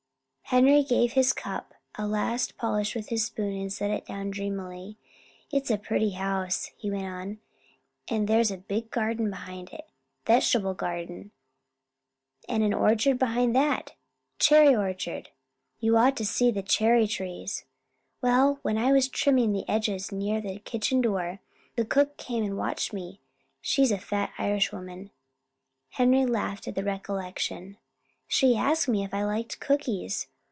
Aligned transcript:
Henry 0.51 0.83
gave 0.83 1.13
his 1.13 1.31
cup 1.31 1.75
a 1.95 2.05
last 2.05 2.57
polish 2.57 2.93
with 2.93 3.07
his 3.07 3.23
spoon 3.25 3.55
and 3.55 3.71
set 3.71 3.89
it 3.89 4.05
down 4.05 4.31
dreamily. 4.31 4.97
"It's 5.49 5.71
a 5.71 5.77
pretty 5.77 6.09
house," 6.09 6.71
he 6.77 6.91
went 6.91 7.05
on, 7.05 7.39
"and 8.09 8.27
there's 8.27 8.51
a 8.51 8.57
big 8.57 8.91
garden 8.91 9.29
behind 9.29 9.69
it 9.71 9.89
vegetable 10.25 10.73
garden. 10.73 11.31
And 12.49 12.63
an 12.63 12.73
orchard 12.73 13.17
behind 13.17 13.55
that 13.55 13.93
cherry 14.39 14.75
orchard. 14.75 15.29
You 15.79 15.95
ought 15.95 16.17
to 16.17 16.25
see 16.25 16.51
the 16.51 16.61
cherry 16.63 17.07
trees! 17.07 17.63
Well, 18.21 18.59
when 18.61 18.77
I 18.77 18.91
was 18.91 19.07
trimming 19.07 19.53
the 19.53 19.63
edges 19.69 20.11
near 20.11 20.41
the 20.41 20.59
kitchen 20.59 20.99
door, 20.99 21.39
the 21.77 21.85
cook 21.85 22.17
came 22.17 22.43
and 22.43 22.57
watched 22.57 22.91
me. 22.91 23.21
She's 23.61 23.89
a 23.93 23.97
fat 23.97 24.33
Irishwoman." 24.37 25.11
Henry 25.91 26.25
laughed 26.25 26.67
at 26.67 26.75
the 26.75 26.83
recollection. 26.83 27.77
"She 28.27 28.57
asked 28.57 28.89
me 28.89 29.05
if 29.05 29.13
I 29.13 29.23
liked 29.23 29.61
cookies. 29.61 30.27